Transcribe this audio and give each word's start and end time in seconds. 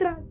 літра 0.00 0.29